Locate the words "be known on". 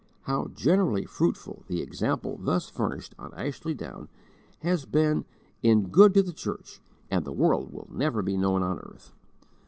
8.23-8.79